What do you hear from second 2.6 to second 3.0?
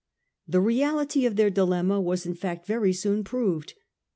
very